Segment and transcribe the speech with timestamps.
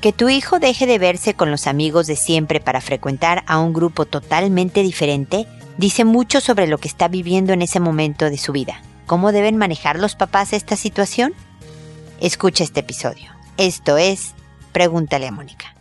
[0.00, 3.74] Que tu hijo deje de verse con los amigos de siempre para frecuentar a un
[3.74, 5.46] grupo totalmente diferente
[5.76, 8.80] dice mucho sobre lo que está viviendo en ese momento de su vida.
[9.06, 11.34] ¿Cómo deben manejar los papás esta situación?
[12.18, 13.30] Escucha este episodio.
[13.58, 14.32] Esto es
[14.72, 15.74] Pregúntale a Mónica.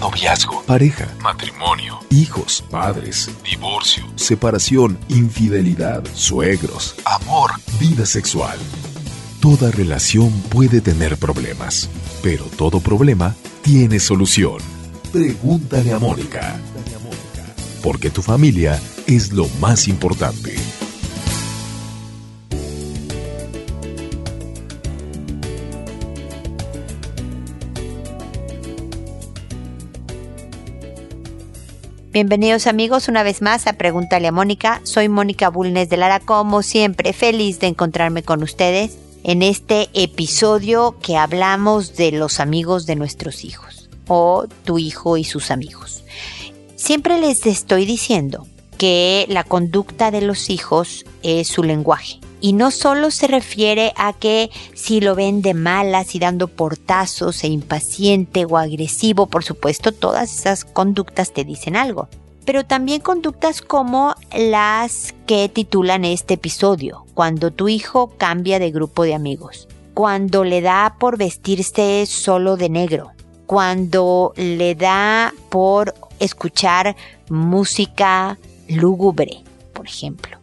[0.00, 8.58] Noviazgo, pareja, matrimonio, hijos, padres, divorcio, separación, infidelidad, suegros, amor, vida sexual.
[9.40, 11.90] Toda relación puede tener problemas,
[12.22, 14.58] pero todo problema tiene solución.
[15.12, 16.56] Pregúntale a Mónica.
[17.82, 20.54] Porque tu familia es lo más importante.
[32.12, 34.80] Bienvenidos amigos una vez más a Pregúntale a Mónica.
[34.82, 40.96] Soy Mónica Bulnes de Lara, como siempre, feliz de encontrarme con ustedes en este episodio
[41.02, 46.04] que hablamos de los amigos de nuestros hijos o tu hijo y sus amigos.
[46.76, 48.46] Siempre les estoy diciendo
[48.78, 52.18] que la conducta de los hijos es su lenguaje.
[52.40, 57.44] Y no solo se refiere a que si lo ven de malas y dando portazos
[57.44, 62.08] e impaciente o agresivo, por supuesto, todas esas conductas te dicen algo.
[62.44, 69.04] Pero también conductas como las que titulan este episodio, cuando tu hijo cambia de grupo
[69.04, 73.10] de amigos, cuando le da por vestirse solo de negro,
[73.46, 76.96] cuando le da por escuchar
[77.28, 80.38] música lúgubre, por ejemplo.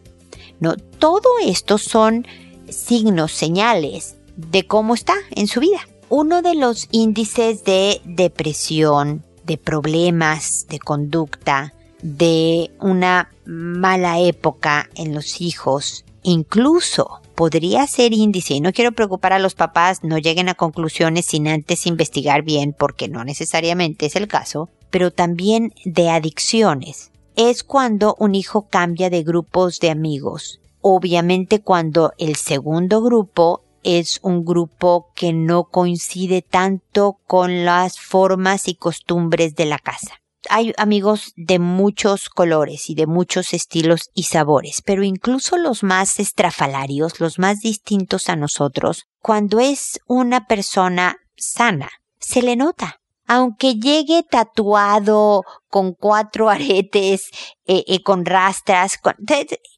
[0.60, 2.26] No, todo esto son
[2.68, 5.80] signos, señales de cómo está en su vida.
[6.08, 15.14] Uno de los índices de depresión, de problemas de conducta, de una mala época en
[15.14, 20.48] los hijos, incluso podría ser índice, y no quiero preocupar a los papás, no lleguen
[20.48, 26.10] a conclusiones sin antes investigar bien, porque no necesariamente es el caso, pero también de
[26.10, 30.60] adicciones es cuando un hijo cambia de grupos de amigos.
[30.80, 38.66] Obviamente cuando el segundo grupo es un grupo que no coincide tanto con las formas
[38.66, 40.17] y costumbres de la casa.
[40.50, 46.18] Hay amigos de muchos colores y de muchos estilos y sabores, pero incluso los más
[46.18, 52.98] estrafalarios, los más distintos a nosotros, cuando es una persona sana, se le nota
[53.28, 57.28] aunque llegue tatuado con cuatro aretes,
[57.66, 58.98] eh, eh, con rastras,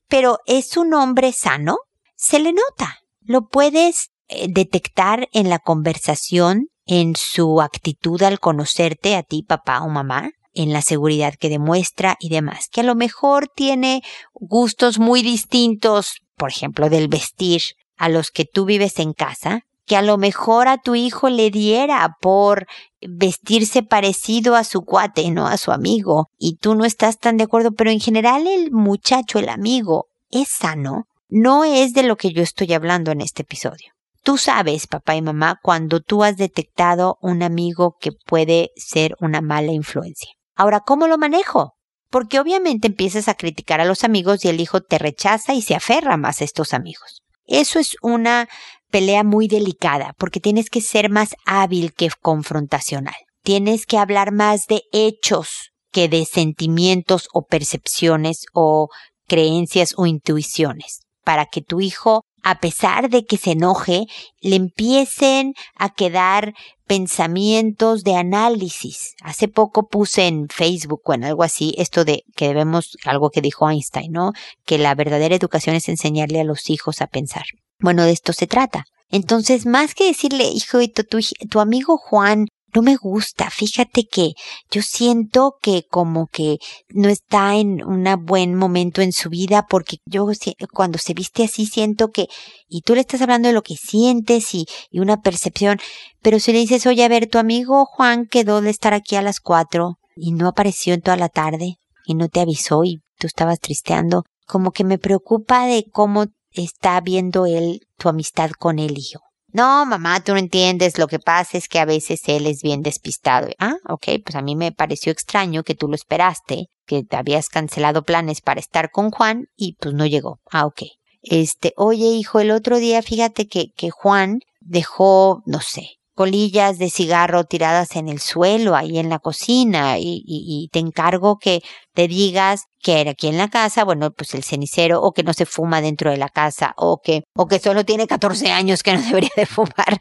[0.09, 1.77] pero es un hombre sano,
[2.17, 2.97] se le nota.
[3.21, 9.83] Lo puedes eh, detectar en la conversación, en su actitud al conocerte a ti, papá
[9.83, 14.03] o mamá, en la seguridad que demuestra y demás, que a lo mejor tiene
[14.33, 17.63] gustos muy distintos, por ejemplo, del vestir
[17.97, 21.51] a los que tú vives en casa, que a lo mejor a tu hijo le
[21.51, 22.67] diera por
[23.01, 27.45] vestirse parecido a su cuate, no a su amigo, y tú no estás tan de
[27.45, 32.33] acuerdo, pero en general el muchacho, el amigo, es sano, no es de lo que
[32.33, 33.93] yo estoy hablando en este episodio.
[34.23, 39.41] Tú sabes, papá y mamá, cuando tú has detectado un amigo que puede ser una
[39.41, 40.31] mala influencia.
[40.57, 41.75] Ahora, ¿cómo lo manejo?
[42.11, 45.75] Porque obviamente empiezas a criticar a los amigos y el hijo te rechaza y se
[45.75, 47.23] aferra más a estos amigos.
[47.47, 48.49] Eso es una
[48.91, 53.15] pelea muy delicada porque tienes que ser más hábil que confrontacional.
[53.43, 58.89] Tienes que hablar más de hechos que de sentimientos o percepciones o
[59.27, 64.07] creencias o intuiciones para que tu hijo, a pesar de que se enoje,
[64.41, 66.55] le empiecen a quedar
[66.91, 69.15] pensamientos de análisis.
[69.23, 73.41] Hace poco puse en Facebook o en algo así esto de que debemos, algo que
[73.41, 74.33] dijo Einstein, ¿no?
[74.65, 77.45] Que la verdadera educación es enseñarle a los hijos a pensar.
[77.79, 78.87] Bueno, de esto se trata.
[79.09, 83.51] Entonces, más que decirle, hijo, tu, tu, tu amigo Juan no me gusta.
[83.51, 84.33] Fíjate que
[84.71, 86.59] yo siento que como que
[86.89, 90.27] no está en un buen momento en su vida porque yo
[90.73, 92.29] cuando se viste así siento que,
[92.69, 95.79] y tú le estás hablando de lo que sientes y, y una percepción,
[96.23, 99.23] pero si le dices, oye, a ver, tu amigo Juan quedó de estar aquí a
[99.23, 103.27] las cuatro y no apareció en toda la tarde y no te avisó y tú
[103.27, 108.99] estabas tristeando, como que me preocupa de cómo está viendo él tu amistad con el
[108.99, 109.30] hijo.
[109.53, 110.99] No, mamá, tú no entiendes.
[110.99, 113.49] Lo que pasa es que a veces él es bien despistado.
[113.59, 117.49] Ah, ok, pues a mí me pareció extraño que tú lo esperaste, que te habías
[117.49, 120.41] cancelado planes para estar con Juan y pues no llegó.
[120.51, 120.83] Ah, ok.
[121.23, 126.91] Este, oye, hijo, el otro día fíjate que, que Juan dejó, no sé, colillas de
[126.91, 131.63] cigarro tiradas en el suelo, ahí en la cocina, y, te encargo que
[131.95, 135.33] te digas que era aquí en la casa, bueno, pues el cenicero, o que no
[135.33, 138.95] se fuma dentro de la casa, o que, o que solo tiene 14 años que
[138.95, 140.01] no debería de fumar.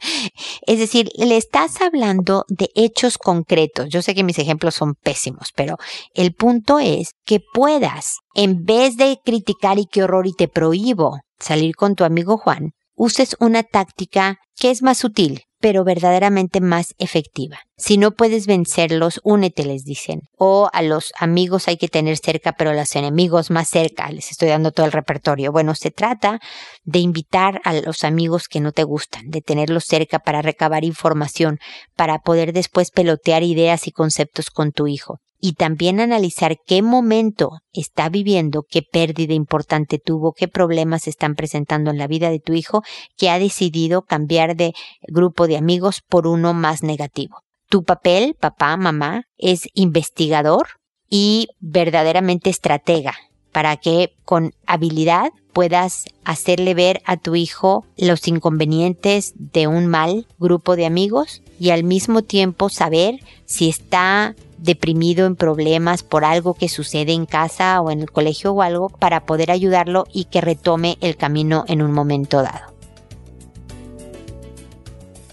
[0.65, 3.87] Es decir, le estás hablando de hechos concretos.
[3.89, 5.77] Yo sé que mis ejemplos son pésimos, pero
[6.13, 11.19] el punto es que puedas, en vez de criticar y qué horror y te prohíbo
[11.39, 16.93] salir con tu amigo Juan, uses una táctica que es más sutil, pero verdaderamente más
[16.97, 17.59] efectiva.
[17.77, 20.21] Si no puedes vencerlos, únete, les dicen.
[20.37, 24.09] O a los amigos hay que tener cerca, pero a los enemigos más cerca.
[24.11, 25.51] Les estoy dando todo el repertorio.
[25.51, 26.39] Bueno, se trata
[26.83, 31.59] de invitar a los amigos que no te gustan, de tenerlos cerca para recabar información,
[31.95, 37.51] para poder después pelotear ideas y conceptos con tu hijo y también analizar qué momento
[37.73, 42.53] está viviendo, qué pérdida importante tuvo, qué problemas están presentando en la vida de tu
[42.53, 42.83] hijo
[43.17, 44.73] que ha decidido cambiar de
[45.07, 47.37] grupo de amigos por uno más negativo.
[47.69, 50.67] Tu papel, papá, mamá, es investigador
[51.09, 53.15] y verdaderamente estratega
[53.51, 60.27] para que con habilidad puedas hacerle ver a tu hijo los inconvenientes de un mal
[60.37, 66.53] grupo de amigos y al mismo tiempo saber si está deprimido en problemas por algo
[66.53, 70.41] que sucede en casa o en el colegio o algo para poder ayudarlo y que
[70.41, 72.73] retome el camino en un momento dado.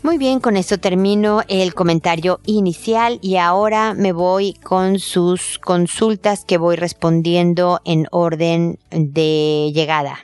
[0.03, 6.45] Muy bien, con esto termino el comentario inicial y ahora me voy con sus consultas
[6.45, 10.21] que voy respondiendo en orden de llegada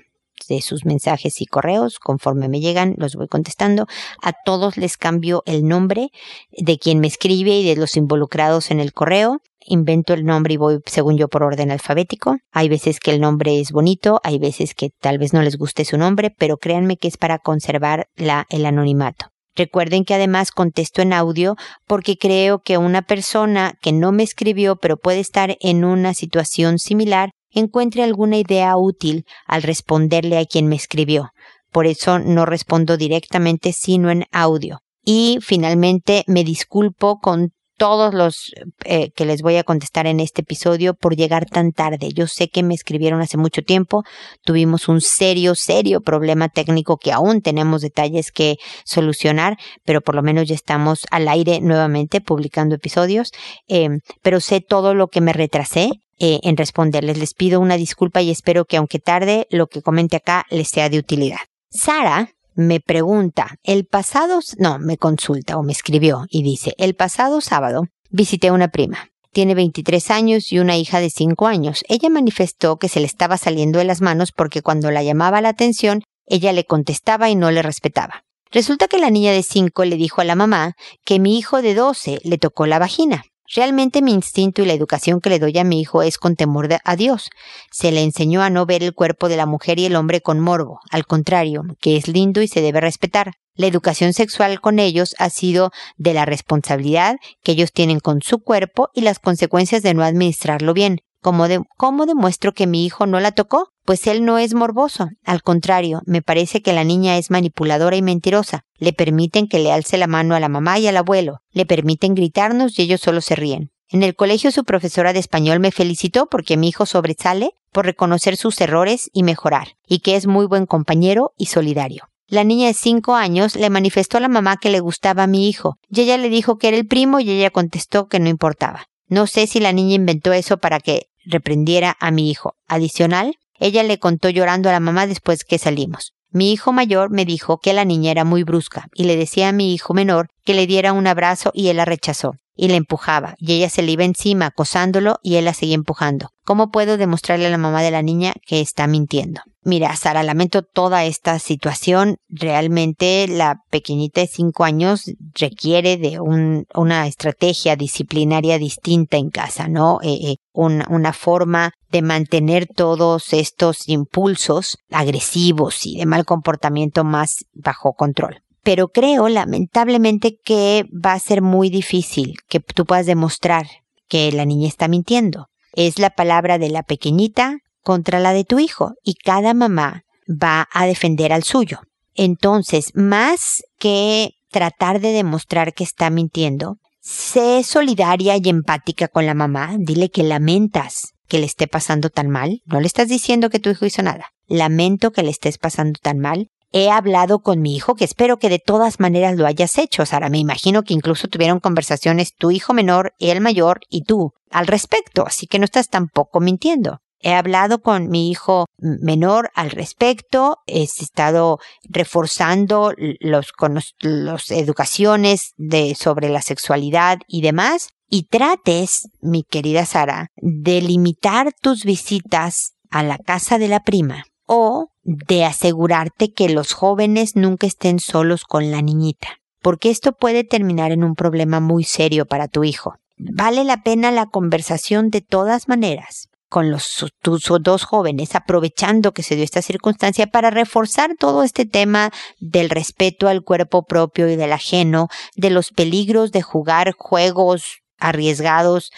[0.53, 1.99] de sus mensajes y correos.
[1.99, 3.87] Conforme me llegan, los voy contestando.
[4.23, 6.11] A todos les cambio el nombre
[6.51, 9.41] de quien me escribe y de los involucrados en el correo.
[9.65, 12.37] Invento el nombre y voy según yo por orden alfabético.
[12.51, 15.85] Hay veces que el nombre es bonito, hay veces que tal vez no les guste
[15.85, 19.27] su nombre, pero créanme que es para conservar la, el anonimato.
[19.55, 21.57] Recuerden que además contesto en audio
[21.87, 26.79] porque creo que una persona que no me escribió pero puede estar en una situación
[26.79, 31.31] similar encuentre alguna idea útil al responderle a quien me escribió.
[31.71, 34.81] Por eso no respondo directamente sino en audio.
[35.05, 37.53] Y finalmente me disculpo con
[37.83, 38.53] todos los
[38.85, 42.11] eh, que les voy a contestar en este episodio por llegar tan tarde.
[42.13, 44.05] Yo sé que me escribieron hace mucho tiempo,
[44.45, 50.23] tuvimos un serio, serio problema técnico que aún tenemos detalles que solucionar, pero por lo
[50.23, 53.33] menos ya estamos al aire nuevamente publicando episodios.
[53.67, 53.89] Eh,
[54.23, 55.91] pero sé todo lo que me retrasé
[56.25, 57.19] eh, en responderles.
[57.19, 60.89] Les pido una disculpa y espero que aunque tarde, lo que comente acá les sea
[60.89, 61.41] de utilidad.
[61.69, 67.41] Sara me pregunta, el pasado, no, me consulta o me escribió y dice, el pasado
[67.41, 69.09] sábado visité a una prima.
[69.33, 71.83] Tiene 23 años y una hija de 5 años.
[71.89, 75.49] Ella manifestó que se le estaba saliendo de las manos porque cuando la llamaba la
[75.49, 78.23] atención, ella le contestaba y no le respetaba.
[78.53, 81.75] Resulta que la niña de 5 le dijo a la mamá que mi hijo de
[81.75, 83.25] 12 le tocó la vagina.
[83.55, 86.69] Realmente mi instinto y la educación que le doy a mi hijo es con temor
[86.85, 87.29] a Dios.
[87.71, 90.41] Se le enseñó a no ver el cuerpo de la mujer y el hombre con
[90.41, 93.33] morbo, al contrario, que es lindo y se debe respetar.
[93.55, 98.39] La educación sexual con ellos ha sido de la responsabilidad que ellos tienen con su
[98.39, 101.01] cuerpo y las consecuencias de no administrarlo bien.
[101.23, 101.47] ¿Cómo,
[101.77, 103.69] ¿Cómo demuestro que mi hijo no la tocó?
[103.85, 105.09] Pues él no es morboso.
[105.25, 108.65] Al contrario, me parece que la niña es manipuladora y mentirosa.
[108.77, 111.39] Le permiten que le alce la mano a la mamá y al abuelo.
[111.53, 113.71] Le permiten gritarnos y ellos solo se ríen.
[113.89, 118.37] En el colegio su profesora de español me felicitó porque mi hijo sobresale por reconocer
[118.37, 122.09] sus errores y mejorar, y que es muy buen compañero y solidario.
[122.27, 125.49] La niña de cinco años le manifestó a la mamá que le gustaba a mi
[125.49, 128.87] hijo, y ella le dijo que era el primo y ella contestó que no importaba.
[129.09, 132.55] No sé si la niña inventó eso para que reprendiera a mi hijo.
[132.69, 136.15] Adicional, ella le contó llorando a la mamá después que salimos.
[136.31, 139.53] Mi hijo mayor me dijo que la niña era muy brusca y le decía a
[139.53, 143.35] mi hijo menor que le diera un abrazo y él la rechazó y le empujaba,
[143.39, 146.29] y ella se le iba encima acosándolo y él la seguía empujando.
[146.45, 149.41] ¿Cómo puedo demostrarle a la mamá de la niña que está mintiendo?
[149.65, 152.17] Mira, Sara, lamento toda esta situación.
[152.29, 159.69] Realmente la pequeñita de cinco años requiere de un, una estrategia disciplinaria distinta en casa,
[159.69, 160.01] ¿no?
[160.03, 167.45] Eh, eh, una forma de mantener todos estos impulsos agresivos y de mal comportamiento más
[167.55, 173.67] bajo control pero creo lamentablemente que va a ser muy difícil que tú puedas demostrar
[174.09, 175.49] que la niña está mintiendo.
[175.75, 180.69] Es la palabra de la pequeñita contra la de tu hijo y cada mamá va
[180.73, 181.81] a defender al suyo.
[182.15, 189.35] Entonces, más que tratar de demostrar que está mintiendo, sé solidaria y empática con la
[189.35, 193.59] mamá, dile que lamentas que le esté pasando tan mal, no le estás diciendo que
[193.59, 197.77] tu hijo hizo nada, lamento que le estés pasando tan mal he hablado con mi
[197.77, 200.31] hijo, que espero que de todas maneras lo hayas hecho, Sara.
[200.31, 205.27] Me imagino que incluso tuvieron conversaciones tu hijo menor, el mayor y tú al respecto,
[205.27, 206.99] así que no estás tampoco mintiendo.
[207.21, 215.53] He hablado con mi hijo menor al respecto, he estado reforzando los, con los, educaciones
[215.57, 217.91] de, sobre la sexualidad y demás.
[218.09, 224.25] Y trates, mi querida Sara, de limitar tus visitas a la casa de la prima
[224.47, 230.45] o de asegurarte que los jóvenes nunca estén solos con la niñita, porque esto puede
[230.45, 232.95] terminar en un problema muy serio para tu hijo.
[233.17, 239.23] Vale la pena la conversación de todas maneras con los tus dos jóvenes, aprovechando que
[239.23, 244.37] se dio esta circunstancia para reforzar todo este tema del respeto al cuerpo propio y
[244.37, 248.91] del ajeno, de los peligros de jugar juegos arriesgados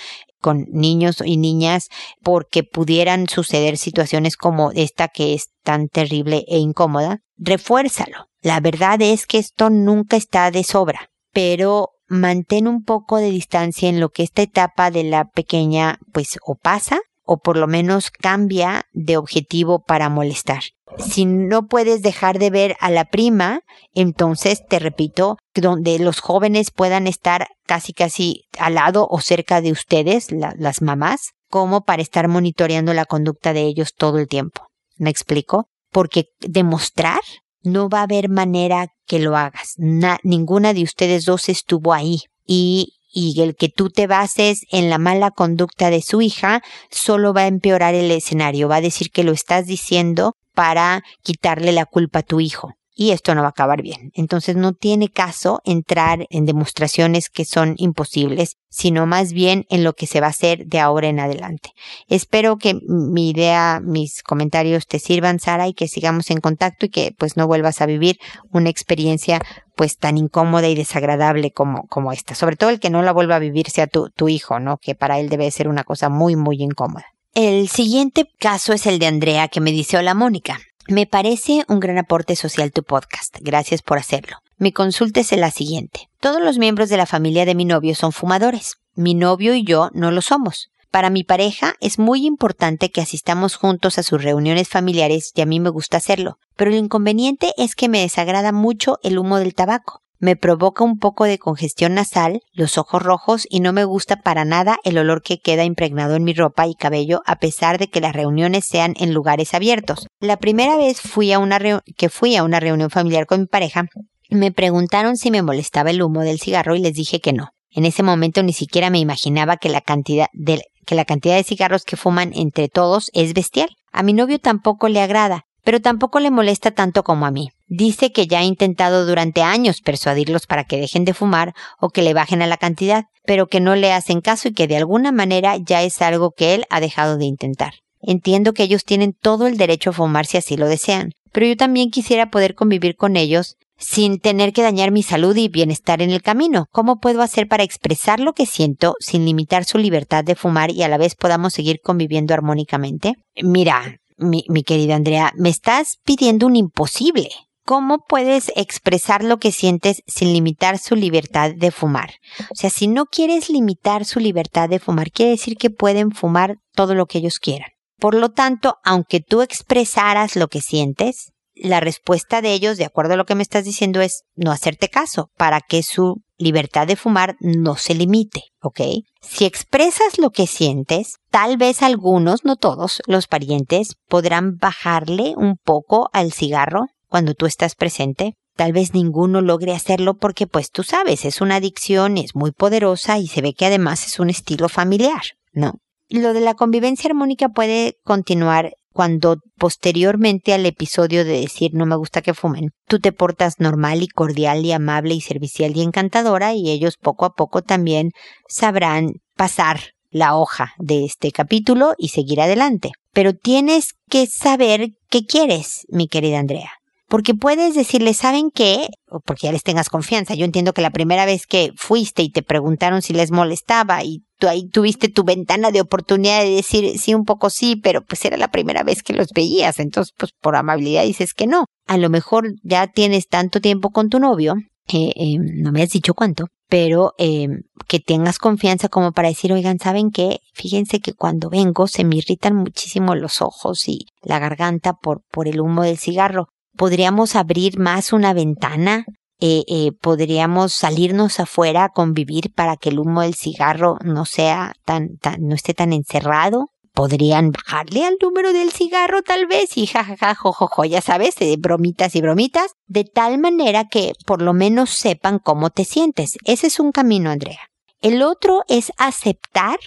[0.44, 1.88] con niños y niñas
[2.22, 8.26] porque pudieran suceder situaciones como esta que es tan terrible e incómoda, refuérzalo.
[8.42, 13.88] La verdad es que esto nunca está de sobra, pero mantén un poco de distancia
[13.88, 18.10] en lo que esta etapa de la pequeña pues o pasa o por lo menos
[18.10, 20.62] cambia de objetivo para molestar.
[20.98, 23.60] Si no puedes dejar de ver a la prima,
[23.94, 29.72] entonces te repito, donde los jóvenes puedan estar casi casi al lado o cerca de
[29.72, 34.66] ustedes, las mamás, como para estar monitoreando la conducta de ellos todo el tiempo.
[34.96, 35.68] ¿Me explico?
[35.90, 37.20] Porque demostrar
[37.62, 39.74] no va a haber manera que lo hagas.
[40.22, 42.20] ninguna de ustedes dos estuvo ahí.
[42.46, 47.33] Y y el que tú te bases en la mala conducta de su hija solo
[47.33, 51.87] va a empeorar el escenario, va a decir que lo estás diciendo para quitarle la
[51.87, 54.12] culpa a tu hijo y esto no va a acabar bien.
[54.14, 59.94] Entonces no tiene caso entrar en demostraciones que son imposibles, sino más bien en lo
[59.94, 61.70] que se va a hacer de ahora en adelante.
[62.08, 66.90] Espero que mi idea, mis comentarios te sirvan, Sara, y que sigamos en contacto y
[66.90, 68.18] que pues no vuelvas a vivir
[68.52, 69.40] una experiencia
[69.76, 72.34] pues tan incómoda y desagradable como, como esta.
[72.34, 74.78] Sobre todo el que no la vuelva a vivir sea tu, tu hijo, ¿no?
[74.78, 77.06] Que para él debe ser una cosa muy, muy incómoda.
[77.34, 81.81] El siguiente caso es el de Andrea que me dice, hola Mónica, me parece un
[81.81, 83.37] gran aporte social tu podcast.
[83.41, 84.38] Gracias por hacerlo.
[84.59, 86.09] Mi consulta es la siguiente.
[86.21, 88.76] Todos los miembros de la familia de mi novio son fumadores.
[88.95, 90.71] Mi novio y yo no lo somos.
[90.91, 95.47] Para mi pareja es muy importante que asistamos juntos a sus reuniones familiares y a
[95.47, 99.55] mí me gusta hacerlo, pero el inconveniente es que me desagrada mucho el humo del
[99.55, 104.23] tabaco me provoca un poco de congestión nasal, los ojos rojos y no me gusta
[104.23, 107.88] para nada el olor que queda impregnado en mi ropa y cabello a pesar de
[107.88, 110.07] que las reuniones sean en lugares abiertos.
[110.21, 113.85] La primera vez que fui a una reunión familiar con mi pareja,
[114.31, 117.50] me preguntaron si me molestaba el humo del cigarro y les dije que no.
[117.71, 122.71] En ese momento ni siquiera me imaginaba que la cantidad de cigarros que fuman entre
[122.71, 123.69] todos es bestial.
[123.93, 127.50] A mi novio tampoco le agrada, pero tampoco le molesta tanto como a mí.
[127.66, 132.02] Dice que ya ha intentado durante años persuadirlos para que dejen de fumar o que
[132.02, 135.11] le bajen a la cantidad, pero que no le hacen caso y que de alguna
[135.11, 137.73] manera ya es algo que él ha dejado de intentar.
[138.00, 141.56] Entiendo que ellos tienen todo el derecho a fumar si así lo desean, pero yo
[141.56, 146.11] también quisiera poder convivir con ellos sin tener que dañar mi salud y bienestar en
[146.11, 146.66] el camino.
[146.71, 150.83] ¿Cómo puedo hacer para expresar lo que siento sin limitar su libertad de fumar y
[150.83, 153.14] a la vez podamos seguir conviviendo armónicamente?
[153.42, 157.30] Mira, mi, querida Andrea, me estás pidiendo un imposible.
[157.66, 162.11] ¿Cómo puedes expresar lo que sientes sin limitar su libertad de fumar?
[162.50, 166.56] O sea, si no quieres limitar su libertad de fumar, quiere decir que pueden fumar
[166.75, 167.71] todo lo que ellos quieran.
[167.99, 173.14] Por lo tanto, aunque tú expresaras lo que sientes, la respuesta de ellos, de acuerdo
[173.14, 176.97] a lo que me estás diciendo, es no hacerte caso para que su libertad de
[176.97, 178.81] fumar no se limite, ¿ok?
[179.21, 185.57] Si expresas lo que sientes, tal vez algunos, no todos, los parientes podrán bajarle un
[185.57, 188.35] poco al cigarro cuando tú estás presente.
[188.57, 193.19] Tal vez ninguno logre hacerlo porque pues tú sabes, es una adicción, es muy poderosa
[193.19, 195.23] y se ve que además es un estilo familiar,
[195.53, 195.81] ¿no?
[196.09, 201.96] Lo de la convivencia armónica puede continuar cuando posteriormente al episodio de decir no me
[201.96, 206.54] gusta que fumen, tú te portas normal y cordial y amable y servicial y encantadora
[206.54, 208.12] y ellos poco a poco también
[208.48, 212.92] sabrán pasar la hoja de este capítulo y seguir adelante.
[213.12, 216.70] Pero tienes que saber qué quieres, mi querida Andrea.
[217.14, 218.88] Porque puedes decirle, ¿saben qué?
[219.09, 220.35] O porque ya les tengas confianza.
[220.35, 224.25] Yo entiendo que la primera vez que fuiste y te preguntaron si les molestaba y
[224.40, 228.25] tú ahí tuviste tu ventana de oportunidad de decir sí, un poco sí, pero pues
[228.25, 229.78] era la primera vez que los veías.
[229.78, 231.66] Entonces, pues por amabilidad dices que no.
[231.87, 234.56] A lo mejor ya tienes tanto tiempo con tu novio,
[234.88, 237.47] eh, eh, no me has dicho cuánto, pero eh,
[237.87, 240.40] que tengas confianza como para decir, oigan, ¿saben qué?
[240.52, 245.47] Fíjense que cuando vengo se me irritan muchísimo los ojos y la garganta por, por
[245.47, 249.04] el humo del cigarro podríamos abrir más una ventana,
[249.40, 254.75] eh, eh, podríamos salirnos afuera a convivir para que el humo del cigarro no sea
[254.85, 256.71] tan, tan, no esté tan encerrado.
[256.93, 262.14] Podrían bajarle al número del cigarro tal vez y jajaja, jojojo, ya sabes, de bromitas
[262.14, 266.38] y bromitas, de tal manera que por lo menos sepan cómo te sientes.
[266.45, 267.69] Ese es un camino, Andrea.
[268.00, 269.78] El otro es aceptar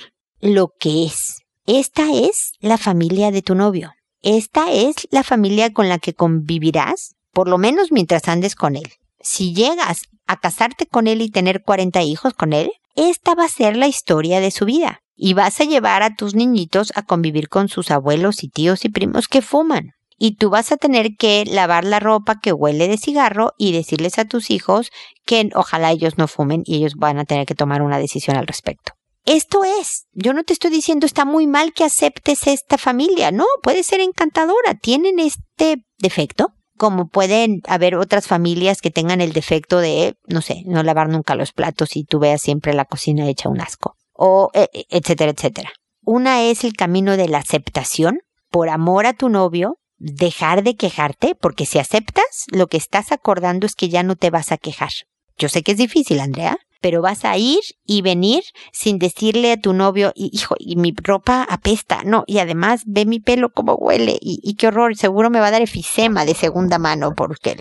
[0.42, 1.38] lo que es.
[1.66, 3.94] Esta es la familia de tu novio.
[4.22, 8.92] Esta es la familia con la que convivirás, por lo menos mientras andes con él.
[9.20, 13.50] Si llegas a casarte con él y tener 40 hijos con él, esta va a
[13.50, 15.02] ser la historia de su vida.
[15.16, 18.90] Y vas a llevar a tus niñitos a convivir con sus abuelos y tíos y
[18.90, 19.92] primos que fuman.
[20.18, 24.18] Y tú vas a tener que lavar la ropa que huele de cigarro y decirles
[24.18, 24.90] a tus hijos
[25.26, 28.48] que ojalá ellos no fumen y ellos van a tener que tomar una decisión al
[28.48, 28.94] respecto.
[29.28, 33.44] Esto es, yo no te estoy diciendo está muy mal que aceptes esta familia, no,
[33.62, 39.80] puede ser encantadora, tienen este defecto, como pueden haber otras familias que tengan el defecto
[39.80, 43.50] de, no sé, no lavar nunca los platos y tú veas siempre la cocina hecha
[43.50, 45.74] un asco, o e, e, etcétera, etcétera.
[46.04, 48.20] Una es el camino de la aceptación,
[48.50, 53.66] por amor a tu novio, dejar de quejarte, porque si aceptas, lo que estás acordando
[53.66, 54.92] es que ya no te vas a quejar.
[55.38, 59.60] Yo sé que es difícil, Andrea, pero vas a ir y venir sin decirle a
[59.60, 64.18] tu novio, hijo, y mi ropa apesta, no, y además ve mi pelo como huele,
[64.22, 67.58] y, qué horror, seguro me va a dar efisema de segunda mano, porque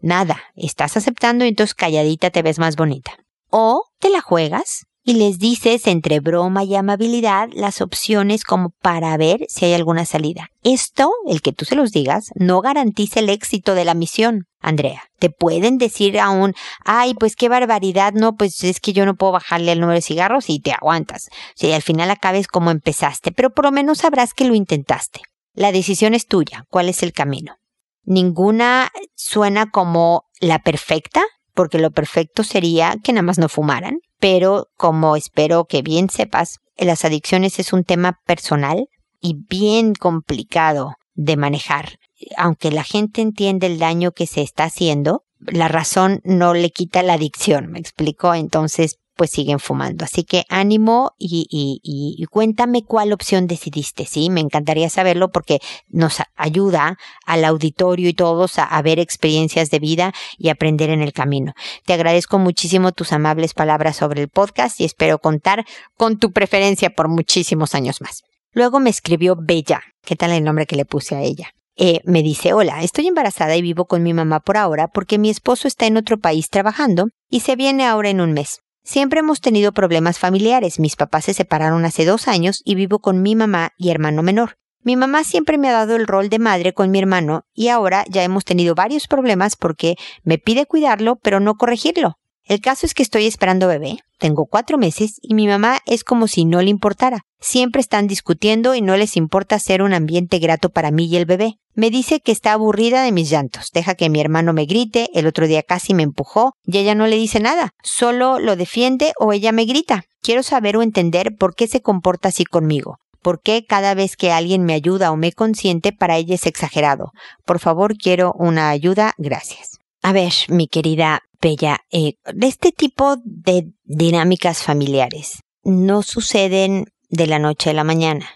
[0.00, 3.12] nada, estás aceptando y entonces calladita te ves más bonita.
[3.50, 9.16] O te la juegas y les dices entre broma y amabilidad las opciones como para
[9.16, 10.50] ver si hay alguna salida.
[10.62, 14.47] Esto, el que tú se los digas, no garantiza el éxito de la misión.
[14.60, 19.14] Andrea, te pueden decir aún, ay, pues qué barbaridad, no, pues es que yo no
[19.14, 21.28] puedo bajarle el número de cigarros y te aguantas.
[21.54, 25.20] Si al final acabes como empezaste, pero por lo menos sabrás que lo intentaste.
[25.54, 27.56] La decisión es tuya, cuál es el camino.
[28.04, 31.24] Ninguna suena como la perfecta,
[31.54, 36.58] porque lo perfecto sería que nada más no fumaran pero como espero que bien sepas,
[36.76, 38.86] las adicciones es un tema personal
[39.20, 41.98] y bien complicado de manejar.
[42.36, 47.02] Aunque la gente entiende el daño que se está haciendo, la razón no le quita
[47.02, 48.34] la adicción, ¿me explico?
[48.34, 50.04] Entonces, pues siguen fumando.
[50.04, 54.30] Así que ánimo y, y, y, cuéntame cuál opción decidiste, ¿sí?
[54.30, 59.80] Me encantaría saberlo porque nos ayuda al auditorio y todos a, a, ver experiencias de
[59.80, 61.52] vida y aprender en el camino.
[61.84, 66.90] Te agradezco muchísimo tus amables palabras sobre el podcast y espero contar con tu preferencia
[66.90, 68.22] por muchísimos años más.
[68.52, 69.82] Luego me escribió Bella.
[70.04, 71.52] ¿Qué tal el nombre que le puse a ella?
[71.80, 75.30] Eh, me dice, hola, estoy embarazada y vivo con mi mamá por ahora porque mi
[75.30, 78.62] esposo está en otro país trabajando y se viene ahora en un mes.
[78.82, 80.80] Siempre hemos tenido problemas familiares.
[80.80, 84.56] Mis papás se separaron hace dos años y vivo con mi mamá y hermano menor.
[84.82, 88.04] Mi mamá siempre me ha dado el rol de madre con mi hermano y ahora
[88.08, 92.18] ya hemos tenido varios problemas porque me pide cuidarlo pero no corregirlo.
[92.48, 96.26] El caso es que estoy esperando bebé, tengo cuatro meses y mi mamá es como
[96.28, 97.20] si no le importara.
[97.40, 101.26] Siempre están discutiendo y no les importa hacer un ambiente grato para mí y el
[101.26, 101.58] bebé.
[101.74, 105.26] Me dice que está aburrida de mis llantos, deja que mi hermano me grite, el
[105.26, 109.34] otro día casi me empujó y ella no le dice nada, solo lo defiende o
[109.34, 110.04] ella me grita.
[110.22, 112.96] Quiero saber o entender por qué se comporta así conmigo.
[113.20, 117.12] ¿Por qué cada vez que alguien me ayuda o me consiente para ella es exagerado?
[117.44, 119.12] Por favor, quiero una ayuda.
[119.18, 119.78] Gracias.
[120.02, 127.38] A ver, mi querida Bella, eh, este tipo de dinámicas familiares no suceden de la
[127.38, 128.26] noche a la mañana.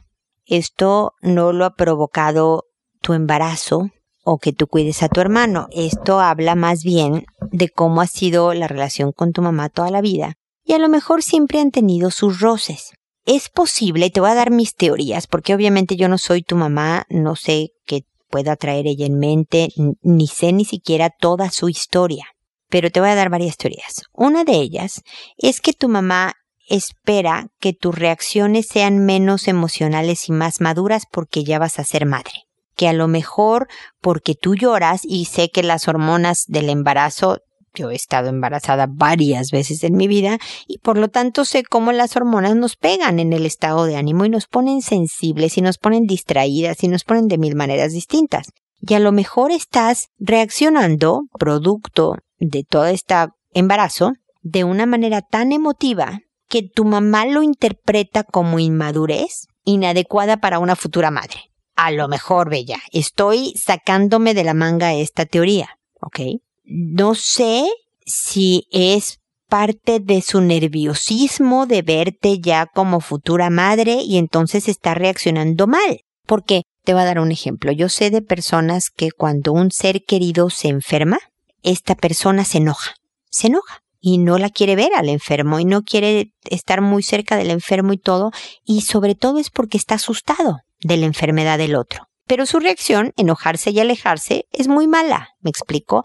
[0.47, 2.65] Esto no lo ha provocado
[3.01, 3.91] tu embarazo
[4.23, 5.67] o que tú cuides a tu hermano.
[5.73, 10.01] Esto habla más bien de cómo ha sido la relación con tu mamá toda la
[10.01, 10.35] vida.
[10.65, 12.93] Y a lo mejor siempre han tenido sus roces.
[13.27, 17.05] Es posible, te voy a dar mis teorías, porque obviamente yo no soy tu mamá,
[17.09, 19.71] no sé qué pueda traer ella en mente,
[20.03, 22.27] ni sé ni siquiera toda su historia
[22.73, 24.05] pero te voy a dar varias teorías.
[24.15, 25.03] Una de ellas
[25.37, 26.33] es que tu mamá
[26.67, 32.07] espera que tus reacciones sean menos emocionales y más maduras porque ya vas a ser
[32.07, 32.33] madre.
[32.75, 33.69] Que a lo mejor
[34.01, 37.41] porque tú lloras y sé que las hormonas del embarazo
[37.75, 41.93] yo he estado embarazada varias veces en mi vida y por lo tanto sé cómo
[41.93, 45.77] las hormonas nos pegan en el estado de ánimo y nos ponen sensibles y nos
[45.77, 48.49] ponen distraídas y nos ponen de mil maneras distintas.
[48.81, 53.15] Y a lo mejor estás reaccionando producto de todo este
[53.55, 60.59] embarazo de una manera tan emotiva que tu mamá lo interpreta como inmadurez inadecuada para
[60.59, 61.51] una futura madre.
[61.77, 66.41] A lo mejor, Bella, estoy sacándome de la manga esta teoría, ¿ok?
[66.65, 67.71] No sé
[68.05, 74.95] si es parte de su nerviosismo de verte ya como futura madre y entonces está
[74.95, 76.01] reaccionando mal.
[76.27, 77.71] Porque Te voy a dar un ejemplo.
[77.71, 81.21] Yo sé de personas que cuando un ser querido se enferma,
[81.63, 82.95] esta persona se enoja,
[83.31, 87.37] se enoja y no la quiere ver al enfermo y no quiere estar muy cerca
[87.37, 88.33] del enfermo y todo,
[88.65, 92.05] y sobre todo es porque está asustado de la enfermedad del otro.
[92.27, 96.03] Pero su reacción, enojarse y alejarse, es muy mala, me explico.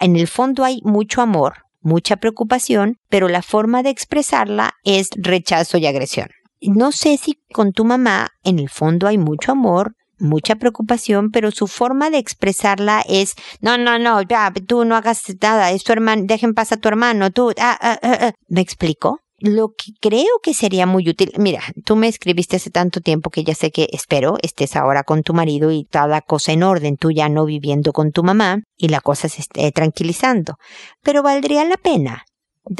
[0.00, 5.76] En el fondo hay mucho amor, mucha preocupación, pero la forma de expresarla es rechazo
[5.78, 6.28] y agresión.
[6.60, 11.50] No sé si con tu mamá en el fondo hay mucho amor, mucha preocupación, pero
[11.50, 15.92] su forma de expresarla es, no, no, no, ya, tú no hagas nada, es tu
[15.92, 18.32] hermano, dejen pasar a tu hermano, tú, ah, ah, ah, ah.
[18.48, 19.20] ¿me explico?
[19.38, 23.44] Lo que creo que sería muy útil, mira, tú me escribiste hace tanto tiempo que
[23.44, 27.10] ya sé que espero estés ahora con tu marido y toda cosa en orden, tú
[27.10, 30.54] ya no viviendo con tu mamá y la cosa se esté tranquilizando.
[31.02, 32.24] Pero valdría la pena,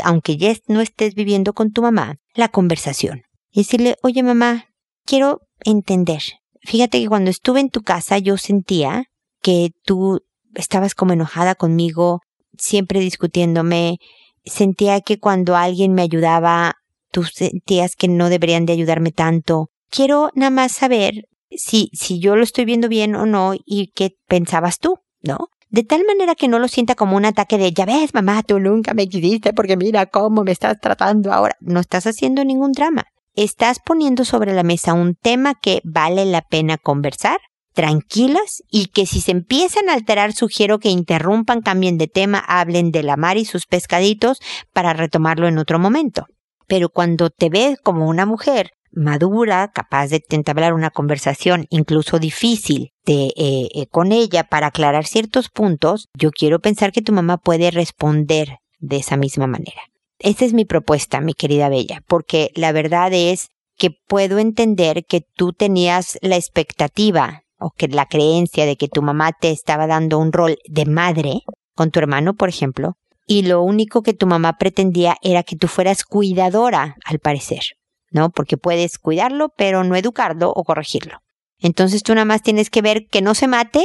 [0.03, 3.25] aunque ya no estés viviendo con tu mamá, la conversación.
[3.51, 4.64] Y decirle, oye mamá,
[5.05, 6.22] quiero entender.
[6.66, 9.05] Fíjate que cuando estuve en tu casa yo sentía
[9.40, 10.20] que tú
[10.55, 12.22] estabas como enojada conmigo,
[12.59, 13.98] siempre discutiéndome,
[14.44, 16.74] sentía que cuando alguien me ayudaba,
[17.12, 19.68] tú sentías que no deberían de ayudarme tanto.
[19.90, 24.16] Quiero nada más saber si, si yo lo estoy viendo bien o no y qué
[24.26, 25.50] pensabas tú, ¿no?
[25.68, 28.59] De tal manera que no lo sienta como un ataque de, ya ves, mamá, tú
[28.59, 31.57] nunca me quisiste porque mira cómo me estás tratando ahora.
[31.61, 33.05] No estás haciendo ningún drama.
[33.37, 37.38] Estás poniendo sobre la mesa un tema que vale la pena conversar
[37.75, 42.90] tranquilas y que si se empiezan a alterar sugiero que interrumpan, cambien de tema, hablen
[42.92, 44.40] de la mar y sus pescaditos
[44.72, 46.25] para retomarlo en otro momento.
[46.66, 52.92] Pero cuando te ves como una mujer madura, capaz de entablar una conversación incluso difícil
[53.05, 57.37] de, eh, eh, con ella para aclarar ciertos puntos, yo quiero pensar que tu mamá
[57.37, 59.83] puede responder de esa misma manera.
[60.18, 65.22] Esa es mi propuesta, mi querida Bella, porque la verdad es que puedo entender que
[65.35, 70.18] tú tenías la expectativa o que la creencia de que tu mamá te estaba dando
[70.18, 71.40] un rol de madre
[71.74, 72.94] con tu hermano, por ejemplo,
[73.26, 77.62] y lo único que tu mamá pretendía era que tú fueras cuidadora, al parecer,
[78.11, 78.31] ¿no?
[78.31, 81.18] Porque puedes cuidarlo, pero no educarlo o corregirlo.
[81.59, 83.85] Entonces tú nada más tienes que ver que no se mate.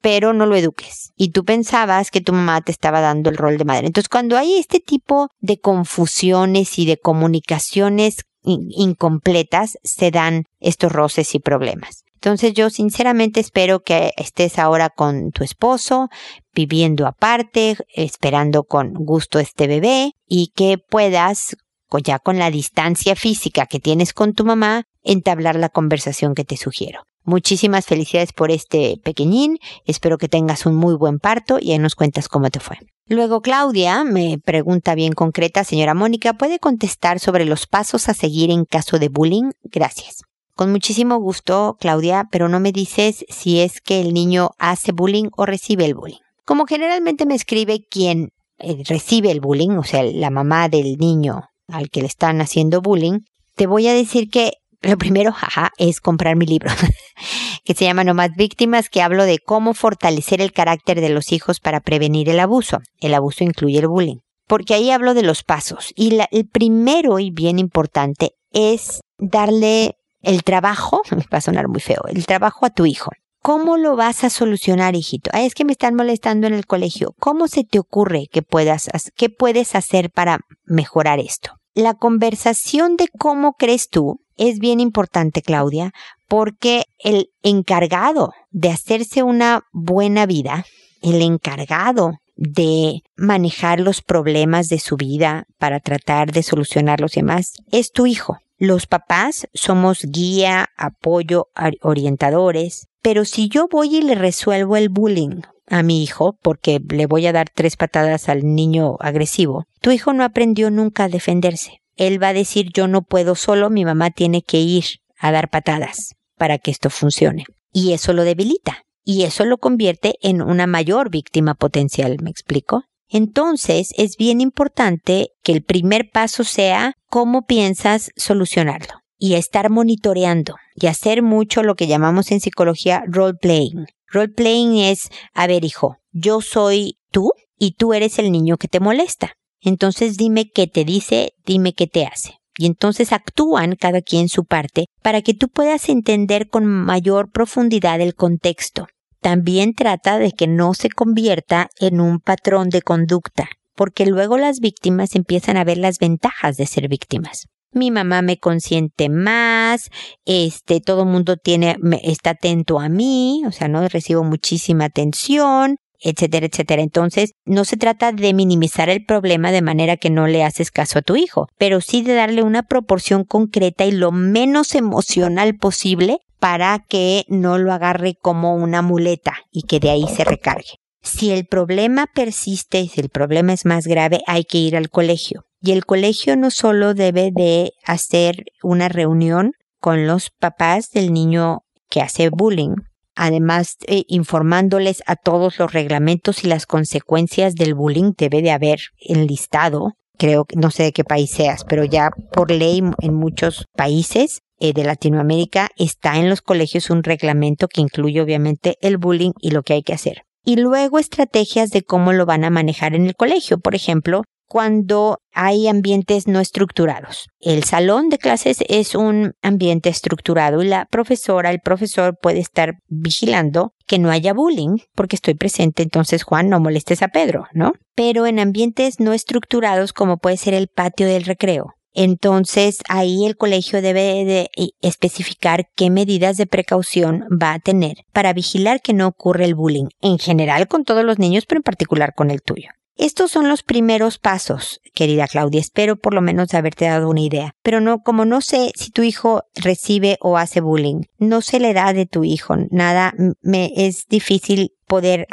[0.00, 1.12] Pero no lo eduques.
[1.16, 3.86] Y tú pensabas que tu mamá te estaba dando el rol de madre.
[3.86, 11.34] Entonces cuando hay este tipo de confusiones y de comunicaciones incompletas, se dan estos roces
[11.34, 12.04] y problemas.
[12.14, 16.08] Entonces yo sinceramente espero que estés ahora con tu esposo,
[16.52, 21.56] viviendo aparte, esperando con gusto este bebé y que puedas,
[22.02, 26.56] ya con la distancia física que tienes con tu mamá, entablar la conversación que te
[26.56, 27.02] sugiero.
[27.28, 31.94] Muchísimas felicidades por este pequeñín, espero que tengas un muy buen parto y ahí nos
[31.94, 32.78] cuentas cómo te fue.
[33.06, 38.50] Luego Claudia me pregunta bien concreta, señora Mónica, ¿puede contestar sobre los pasos a seguir
[38.50, 39.50] en caso de bullying?
[39.62, 40.22] Gracias.
[40.54, 45.28] Con muchísimo gusto, Claudia, pero no me dices si es que el niño hace bullying
[45.36, 46.22] o recibe el bullying.
[46.46, 51.42] Como generalmente me escribe quien eh, recibe el bullying, o sea, la mamá del niño
[51.66, 53.18] al que le están haciendo bullying,
[53.54, 56.70] te voy a decir que lo primero, jaja, es comprar mi libro,
[57.64, 61.32] que se llama No más víctimas, que hablo de cómo fortalecer el carácter de los
[61.32, 62.78] hijos para prevenir el abuso.
[63.00, 64.18] El abuso incluye el bullying.
[64.46, 65.92] Porque ahí hablo de los pasos.
[65.96, 72.02] Y el primero y bien importante es darle el trabajo, va a sonar muy feo,
[72.08, 73.10] el trabajo a tu hijo.
[73.42, 75.30] ¿Cómo lo vas a solucionar, hijito?
[75.32, 77.14] es que me están molestando en el colegio.
[77.18, 81.52] ¿Cómo se te ocurre que puedas, qué puedes hacer para mejorar esto?
[81.72, 85.92] La conversación de cómo crees tú es bien importante, Claudia,
[86.28, 90.64] porque el encargado de hacerse una buena vida,
[91.02, 97.54] el encargado de manejar los problemas de su vida para tratar de solucionar los demás,
[97.72, 98.38] es tu hijo.
[98.58, 101.46] Los papás somos guía, apoyo,
[101.82, 107.06] orientadores, pero si yo voy y le resuelvo el bullying a mi hijo porque le
[107.06, 111.80] voy a dar tres patadas al niño agresivo, tu hijo no aprendió nunca a defenderse.
[111.98, 114.84] Él va a decir yo no puedo solo, mi mamá tiene que ir
[115.18, 117.44] a dar patadas para que esto funcione.
[117.72, 118.84] Y eso lo debilita.
[119.04, 122.84] Y eso lo convierte en una mayor víctima potencial, ¿me explico?
[123.08, 130.56] Entonces es bien importante que el primer paso sea cómo piensas solucionarlo y estar monitoreando
[130.74, 133.86] y hacer mucho lo que llamamos en psicología role playing.
[134.06, 138.68] Role playing es, a ver hijo, yo soy tú y tú eres el niño que
[138.68, 139.32] te molesta.
[139.60, 142.34] Entonces dime qué te dice, dime qué te hace.
[142.56, 148.00] Y entonces actúan cada quien su parte para que tú puedas entender con mayor profundidad
[148.00, 148.86] el contexto
[149.20, 154.60] también trata de que no se convierta en un patrón de conducta, porque luego las
[154.60, 157.46] víctimas empiezan a ver las ventajas de ser víctimas.
[157.70, 159.90] mi mamá me consiente más,
[160.24, 165.76] este, todo el mundo tiene, está atento a mí, o sea, no recibo muchísima atención,
[166.00, 166.82] etcétera, etcétera.
[166.82, 170.98] Entonces, no se trata de minimizar el problema de manera que no le haces caso
[171.00, 176.18] a tu hijo, pero sí de darle una proporción concreta y lo menos emocional posible
[176.38, 180.78] para que no lo agarre como una muleta y que de ahí se recargue.
[181.02, 185.44] Si el problema persiste si el problema es más grave, hay que ir al colegio.
[185.60, 191.62] Y el colegio no solo debe de hacer una reunión con los papás del niño
[191.88, 192.76] que hace bullying,
[193.18, 198.78] además eh, informándoles a todos los reglamentos y las consecuencias del bullying debe de haber
[199.00, 199.94] enlistado.
[200.16, 204.40] Creo que no sé de qué país seas, pero ya por ley en muchos países
[204.60, 209.50] eh, de Latinoamérica está en los colegios un reglamento que incluye obviamente el bullying y
[209.50, 210.22] lo que hay que hacer.
[210.44, 213.58] Y luego estrategias de cómo lo van a manejar en el colegio.
[213.58, 217.28] Por ejemplo, cuando hay ambientes no estructurados.
[217.38, 222.78] El salón de clases es un ambiente estructurado y la profesora, el profesor puede estar
[222.88, 227.72] vigilando que no haya bullying, porque estoy presente, entonces Juan, no molestes a Pedro, ¿no?
[227.94, 233.36] Pero en ambientes no estructurados como puede ser el patio del recreo, entonces ahí el
[233.36, 239.08] colegio debe de especificar qué medidas de precaución va a tener para vigilar que no
[239.08, 242.68] ocurra el bullying, en general con todos los niños, pero en particular con el tuyo.
[242.98, 245.60] Estos son los primeros pasos, querida Claudia.
[245.60, 247.52] Espero por lo menos haberte dado una idea.
[247.62, 251.70] Pero no, como no sé si tu hijo recibe o hace bullying, no sé la
[251.70, 255.28] edad de tu hijo, nada, me es difícil poder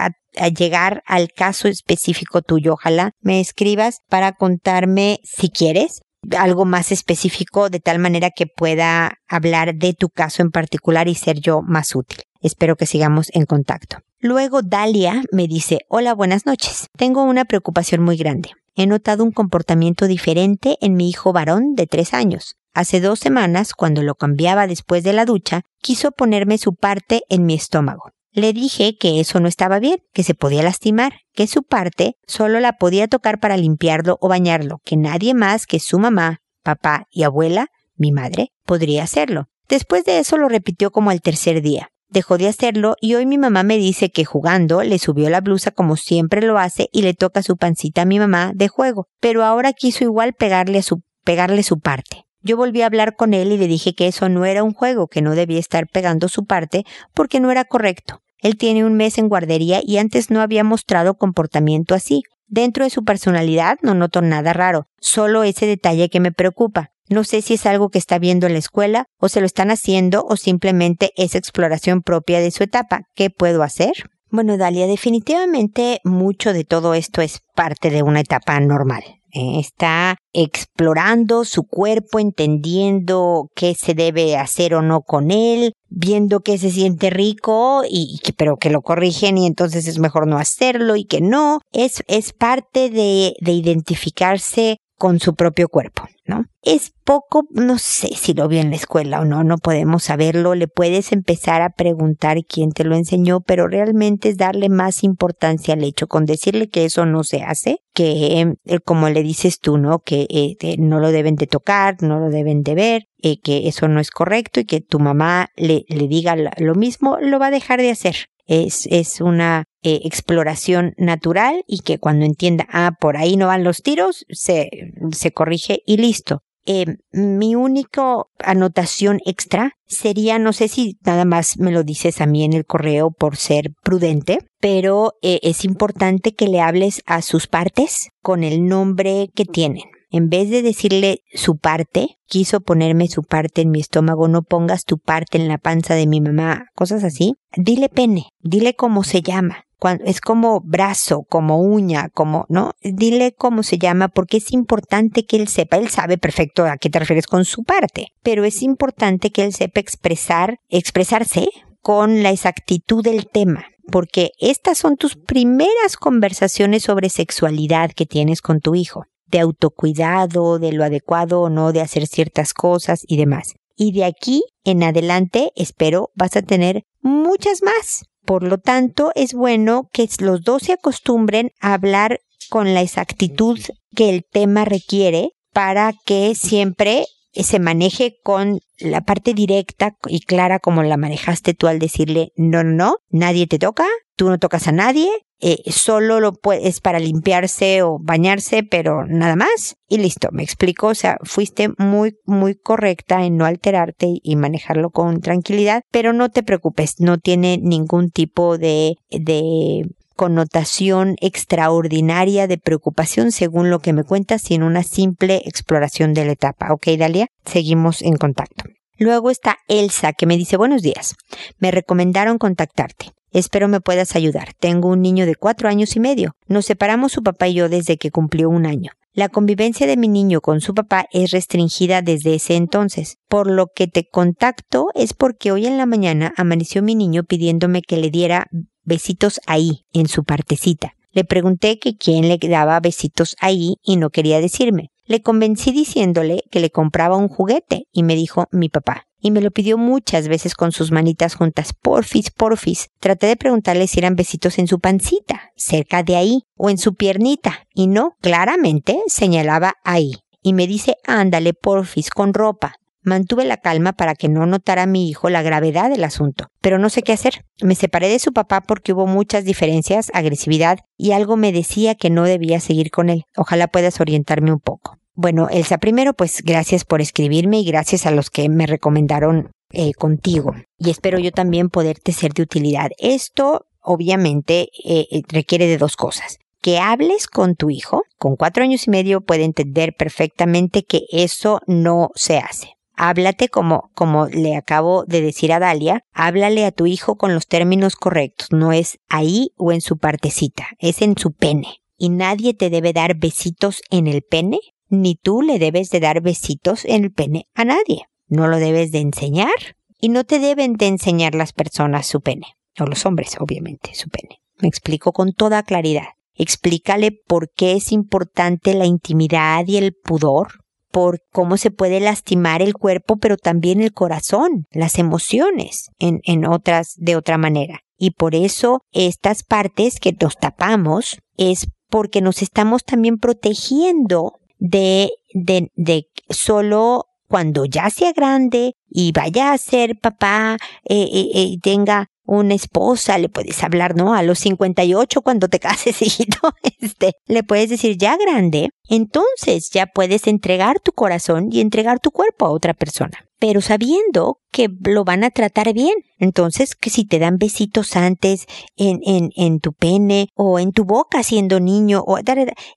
[0.55, 2.73] llegar al caso específico tuyo.
[2.73, 6.01] Ojalá me escribas para contarme si quieres
[6.37, 11.15] algo más específico de tal manera que pueda hablar de tu caso en particular y
[11.15, 12.24] ser yo más útil.
[12.45, 13.97] Espero que sigamos en contacto.
[14.19, 16.85] Luego Dalia me dice, hola, buenas noches.
[16.95, 18.51] Tengo una preocupación muy grande.
[18.75, 22.55] He notado un comportamiento diferente en mi hijo varón de tres años.
[22.75, 27.47] Hace dos semanas, cuando lo cambiaba después de la ducha, quiso ponerme su parte en
[27.47, 28.11] mi estómago.
[28.31, 32.59] Le dije que eso no estaba bien, que se podía lastimar, que su parte solo
[32.59, 37.23] la podía tocar para limpiarlo o bañarlo, que nadie más que su mamá, papá y
[37.23, 39.47] abuela, mi madre, podría hacerlo.
[39.67, 43.37] Después de eso lo repitió como al tercer día dejó de hacerlo y hoy mi
[43.37, 47.13] mamá me dice que jugando le subió la blusa como siempre lo hace y le
[47.13, 51.01] toca su pancita a mi mamá de juego, pero ahora quiso igual pegarle, a su,
[51.23, 52.25] pegarle su parte.
[52.41, 55.07] Yo volví a hablar con él y le dije que eso no era un juego,
[55.07, 58.21] que no debía estar pegando su parte porque no era correcto.
[58.39, 62.21] Él tiene un mes en guardería y antes no había mostrado comportamiento así.
[62.47, 66.91] Dentro de su personalidad no noto nada raro, solo ese detalle que me preocupa.
[67.07, 69.69] No sé si es algo que está viendo en la escuela o se lo están
[69.69, 73.01] haciendo o simplemente es exploración propia de su etapa.
[73.13, 73.93] ¿Qué puedo hacer?
[74.31, 79.03] Bueno, Dalia, definitivamente mucho de todo esto es parte de una etapa normal.
[79.37, 86.39] Eh, está explorando su cuerpo, entendiendo qué se debe hacer o no con él, viendo
[86.39, 90.37] que se siente rico y, que, pero que lo corrigen y entonces es mejor no
[90.37, 91.59] hacerlo y que no.
[91.73, 96.45] Es, es parte de, de identificarse con su propio cuerpo, ¿no?
[96.61, 100.55] Es poco, no sé si lo vio en la escuela o no, no podemos saberlo,
[100.55, 105.73] le puedes empezar a preguntar quién te lo enseñó, pero realmente es darle más importancia
[105.73, 109.77] al hecho, con decirle que eso no se hace, que eh, como le dices tú,
[109.77, 109.99] ¿no?
[109.99, 113.87] Que eh, no lo deben de tocar, no lo deben de ver, eh, que eso
[113.87, 117.51] no es correcto y que tu mamá le, le diga lo mismo, lo va a
[117.51, 118.15] dejar de hacer.
[118.47, 123.63] Es, es una eh, exploración natural y que cuando entienda, ah, por ahí no van
[123.63, 124.71] los tiros, se,
[125.11, 126.41] se corrige y listo.
[126.65, 132.25] Eh, mi único anotación extra sería, no sé si nada más me lo dices a
[132.25, 137.21] mí en el correo por ser prudente, pero eh, es importante que le hables a
[137.21, 139.83] sus partes con el nombre que tienen.
[140.15, 144.85] En vez de decirle su parte, quiso ponerme su parte en mi estómago, no pongas
[144.85, 147.33] tu parte en la panza de mi mamá, cosas así.
[147.57, 149.65] Dile pene, dile cómo se llama
[150.05, 152.71] es como brazo, como uña, como, ¿no?
[152.81, 156.89] Dile cómo se llama porque es importante que él sepa, él sabe perfecto a qué
[156.89, 161.49] te refieres con su parte, pero es importante que él sepa expresar, expresarse
[161.81, 168.41] con la exactitud del tema, porque estas son tus primeras conversaciones sobre sexualidad que tienes
[168.41, 173.17] con tu hijo, de autocuidado, de lo adecuado o no de hacer ciertas cosas y
[173.17, 173.53] demás.
[173.75, 178.05] Y de aquí en adelante, espero, vas a tener muchas más.
[178.25, 183.59] Por lo tanto, es bueno que los dos se acostumbren a hablar con la exactitud
[183.95, 187.05] que el tema requiere para que siempre
[187.43, 192.63] se maneje con la parte directa y clara como la manejaste tú al decirle, no,
[192.63, 195.09] no, no, nadie te toca, tú no tocas a nadie,
[195.41, 199.75] eh, solo lo es para limpiarse o bañarse, pero nada más.
[199.87, 204.89] Y listo, me explico, o sea, fuiste muy, muy correcta en no alterarte y manejarlo
[204.89, 209.85] con tranquilidad, pero no te preocupes, no tiene ningún tipo de, de
[210.15, 216.31] connotación extraordinaria de preocupación según lo que me cuentas, sino una simple exploración de la
[216.31, 216.71] etapa.
[216.71, 218.65] Ok, Dalia, seguimos en contacto.
[218.97, 221.15] Luego está Elsa que me dice buenos días.
[221.59, 223.11] Me recomendaron contactarte.
[223.31, 224.53] Espero me puedas ayudar.
[224.57, 226.35] Tengo un niño de cuatro años y medio.
[226.47, 228.91] Nos separamos su papá y yo desde que cumplió un año.
[229.15, 233.15] La convivencia de mi niño con su papá es restringida desde ese entonces.
[233.29, 237.81] Por lo que te contacto es porque hoy en la mañana amaneció mi niño pidiéndome
[237.81, 238.47] que le diera
[238.83, 240.95] besitos ahí, en su partecita.
[241.13, 244.89] Le pregunté que quién le daba besitos ahí y no quería decirme.
[245.05, 249.04] Le convencí diciéndole que le compraba un juguete y me dijo mi papá.
[249.25, 251.73] Y me lo pidió muchas veces con sus manitas juntas.
[251.73, 252.89] Porfis, porfis.
[252.99, 256.93] Traté de preguntarle si eran besitos en su pancita, cerca de ahí, o en su
[256.93, 257.65] piernita.
[257.73, 260.17] Y no, claramente señalaba ahí.
[260.43, 262.75] Y me dice, ándale, porfis, con ropa.
[263.01, 266.91] Mantuve la calma para que no notara mi hijo la gravedad del asunto, pero no
[266.91, 267.45] sé qué hacer.
[267.63, 272.11] Me separé de su papá porque hubo muchas diferencias, agresividad y algo me decía que
[272.11, 273.23] no debía seguir con él.
[273.35, 274.99] Ojalá puedas orientarme un poco.
[275.15, 279.93] Bueno, Elsa, primero pues gracias por escribirme y gracias a los que me recomendaron eh,
[279.93, 280.53] contigo.
[280.77, 282.91] Y espero yo también poderte ser de utilidad.
[282.97, 288.63] Esto obviamente eh, eh, requiere de dos cosas que hables con tu hijo, con cuatro
[288.63, 292.71] años y medio puede entender perfectamente que eso no se hace.
[292.97, 297.45] Háblate como, como le acabo de decir a Dalia, háblale a tu hijo con los
[297.45, 301.81] términos correctos, no es ahí o en su partecita, es en su pene.
[301.97, 306.21] Y nadie te debe dar besitos en el pene, ni tú le debes de dar
[306.21, 308.03] besitos en el pene a nadie.
[308.27, 309.53] No lo debes de enseñar
[309.99, 312.47] y no te deben de enseñar las personas su pene,
[312.79, 314.39] o los hombres, obviamente, su pene.
[314.59, 316.07] Me explico con toda claridad.
[316.33, 320.59] Explícale por qué es importante la intimidad y el pudor,
[320.91, 326.45] por cómo se puede lastimar el cuerpo, pero también el corazón, las emociones, en, en
[326.45, 327.79] otras, de otra manera.
[327.97, 335.11] Y por eso estas partes que nos tapamos es porque nos estamos también protegiendo de,
[335.33, 341.57] de, de solo cuando ya sea grande y vaya a ser papá eh, eh, eh,
[341.61, 344.15] tenga una esposa, le puedes hablar, ¿no?
[344.15, 346.39] A los 58 cuando te cases, hijito,
[346.79, 352.11] este, le puedes decir ya grande, entonces ya puedes entregar tu corazón y entregar tu
[352.11, 355.95] cuerpo a otra persona, pero sabiendo que lo van a tratar bien.
[356.17, 358.45] Entonces, que si te dan besitos antes
[358.77, 362.17] en, en, en tu pene o en tu boca siendo niño, o,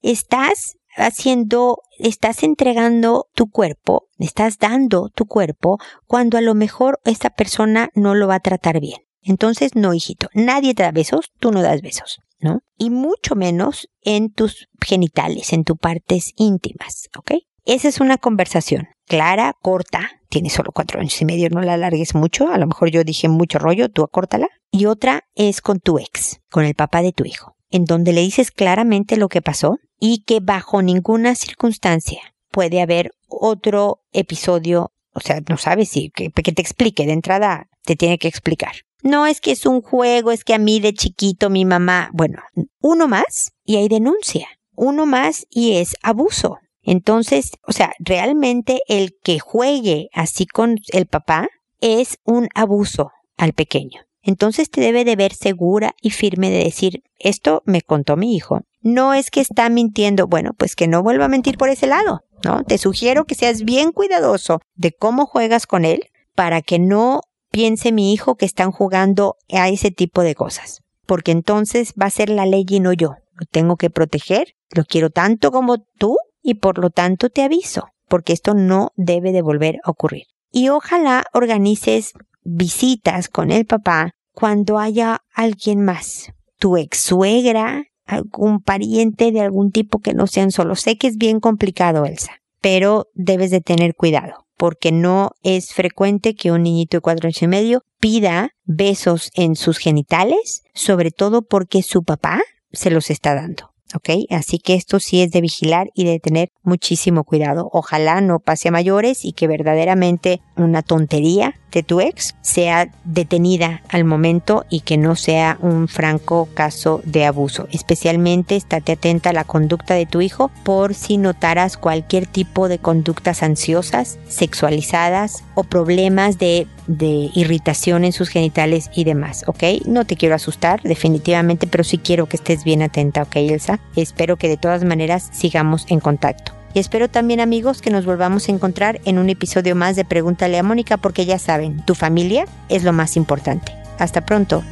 [0.03, 7.31] estás haciendo, estás entregando tu cuerpo, estás dando tu cuerpo cuando a lo mejor esta
[7.31, 9.01] persona no lo va a tratar bien.
[9.23, 12.61] Entonces, no, hijito, nadie te da besos, tú no das besos, ¿no?
[12.77, 17.33] Y mucho menos en tus genitales, en tus partes íntimas, ¿ok?
[17.65, 22.15] Esa es una conversación clara, corta, tiene solo cuatro años y medio, no la alargues
[22.15, 24.49] mucho, a lo mejor yo dije mucho rollo, tú acórtala.
[24.71, 28.23] Y otra es con tu ex, con el papá de tu hijo, en donde le
[28.23, 35.21] dices claramente lo que pasó y que bajo ninguna circunstancia puede haber otro episodio, o
[35.21, 38.73] sea, no sabes si, que, te explique, de entrada te tiene que explicar.
[39.03, 42.43] No es que es un juego, es que a mí de chiquito mi mamá, bueno,
[42.81, 46.59] uno más y hay denuncia, uno más y es abuso.
[46.83, 51.49] Entonces, o sea, realmente el que juegue así con el papá
[51.81, 54.08] es un abuso al pequeño.
[54.29, 58.61] Entonces te debe de ver segura y firme de decir, esto me contó mi hijo.
[58.83, 62.21] No es que está mintiendo, bueno, pues que no vuelva a mentir por ese lado,
[62.45, 62.63] ¿no?
[62.63, 67.91] Te sugiero que seas bien cuidadoso de cómo juegas con él para que no piense
[67.91, 72.29] mi hijo que están jugando a ese tipo de cosas, porque entonces va a ser
[72.29, 73.15] la ley y no yo.
[73.33, 77.89] Lo tengo que proteger, lo quiero tanto como tú y por lo tanto te aviso,
[78.09, 80.25] porque esto no debe de volver a ocurrir.
[80.53, 82.13] Y ojalá organices
[82.45, 89.73] visitas con el papá cuando haya alguien más, tu ex suegra, algún pariente de algún
[89.73, 90.77] tipo que no sean solo.
[90.77, 96.37] Sé que es bien complicado, Elsa, pero debes de tener cuidado porque no es frecuente
[96.37, 101.43] que un niñito de cuatro años y medio pida besos en sus genitales, sobre todo
[101.43, 103.73] porque su papá se los está dando.
[103.95, 104.11] ¿ok?
[104.31, 107.69] Así que esto sí es de vigilar y de tener muchísimo cuidado.
[107.73, 113.83] Ojalá no pase a mayores y que verdaderamente una tontería de tu ex sea detenida
[113.89, 117.69] al momento y que no sea un franco caso de abuso.
[117.73, 122.79] Especialmente estate atenta a la conducta de tu hijo por si notaras cualquier tipo de
[122.79, 129.63] conductas ansiosas, sexualizadas o problemas de, de irritación en sus genitales y demás, ¿ok?
[129.87, 133.81] No te quiero asustar definitivamente, pero sí quiero que estés bien atenta, ¿ok, Elsa?
[133.97, 136.58] Espero que de todas maneras sigamos en contacto.
[136.79, 140.63] Espero también amigos que nos volvamos a encontrar en un episodio más de Pregúntale a
[140.63, 143.73] Mónica porque ya saben, tu familia es lo más importante.
[143.99, 144.63] Hasta pronto.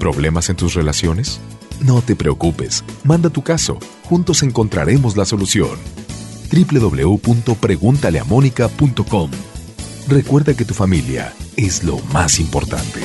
[0.00, 1.38] ¿Problemas en tus relaciones?
[1.78, 3.78] No te preocupes, manda tu caso,
[4.08, 5.78] juntos encontraremos la solución.
[6.50, 9.30] www.preguntaleamónica.com
[10.08, 13.00] Recuerda que tu familia es lo más importante.